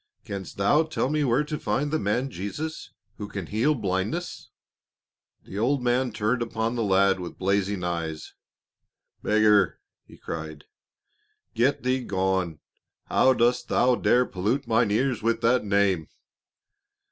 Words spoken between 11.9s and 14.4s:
gone! How dost thou dare